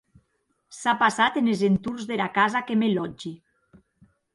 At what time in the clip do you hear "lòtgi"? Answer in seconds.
2.97-3.37